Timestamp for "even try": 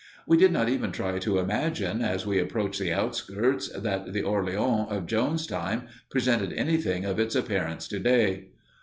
0.67-1.19